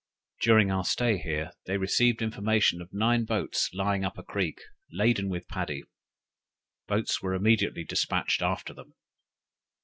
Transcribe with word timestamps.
During 0.41 0.71
our 0.71 0.83
stay 0.83 1.19
here, 1.19 1.51
they 1.67 1.77
received 1.77 2.23
information 2.23 2.81
of 2.81 2.91
nine 2.91 3.23
boats 3.23 3.69
lying 3.71 4.03
up 4.03 4.17
a 4.17 4.23
creek, 4.23 4.59
laden 4.89 5.29
with 5.29 5.47
paddy; 5.47 5.83
boats 6.87 7.21
were 7.21 7.35
immediately 7.35 7.83
despatched 7.83 8.41
after 8.41 8.73
them. 8.73 8.95